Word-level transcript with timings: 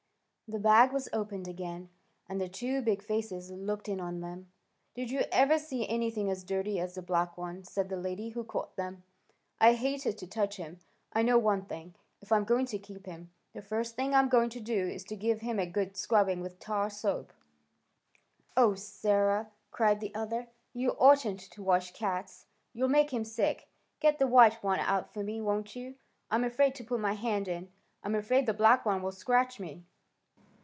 The 0.51 0.59
bag 0.59 0.91
was 0.91 1.07
opened 1.13 1.47
again, 1.47 1.87
and 2.27 2.41
the 2.41 2.49
two 2.49 2.81
big 2.81 3.01
faces 3.01 3.49
looked 3.49 3.87
in 3.87 4.01
on 4.01 4.19
them. 4.19 4.51
"Did 4.93 5.09
you 5.09 5.21
ever 5.31 5.57
see 5.57 5.87
anything 5.87 6.29
as 6.29 6.43
dirty 6.43 6.77
as 6.77 6.93
the 6.95 7.01
black 7.01 7.37
one?" 7.37 7.63
said 7.63 7.87
the 7.87 7.95
lady 7.95 8.31
who 8.31 8.43
caught 8.43 8.75
them. 8.75 9.03
"I 9.61 9.71
hated 9.75 10.17
to 10.17 10.27
touch 10.27 10.57
him. 10.57 10.79
I 11.13 11.21
know 11.21 11.37
one 11.39 11.61
thing; 11.67 11.93
if 12.19 12.33
I'm 12.33 12.43
going 12.43 12.65
to 12.65 12.77
keep 12.77 13.05
him, 13.05 13.31
the 13.53 13.61
first 13.61 13.95
thing 13.95 14.13
I'm 14.13 14.27
going 14.27 14.49
to 14.49 14.59
do 14.59 14.75
is 14.89 15.05
to 15.05 15.15
give 15.15 15.39
him 15.39 15.57
a 15.57 15.65
good 15.65 15.95
scrubbing 15.95 16.41
with 16.41 16.59
tar 16.59 16.89
soap." 16.89 17.31
"Oh, 18.57 18.73
Sarah!" 18.75 19.51
cried 19.71 20.01
the 20.01 20.13
other. 20.13 20.49
"You 20.73 20.91
oughtn't 20.99 21.39
to 21.49 21.63
wash 21.63 21.93
cats. 21.93 22.47
You'll 22.73 22.89
make 22.89 23.13
him 23.13 23.23
sick. 23.23 23.69
Get 24.01 24.19
the 24.19 24.27
white 24.27 24.61
one 24.61 24.79
out 24.79 25.13
for 25.13 25.23
me, 25.23 25.39
won't 25.39 25.77
you? 25.77 25.95
I'm 26.29 26.43
afraid 26.43 26.75
to 26.75 26.83
put 26.83 26.99
my 26.99 27.13
hand 27.13 27.47
in. 27.47 27.71
I'm 28.03 28.15
afraid 28.15 28.45
the 28.47 28.53
black 28.53 28.85
one 28.85 29.01
will 29.01 29.13
scratch 29.13 29.57
me." 29.57 29.85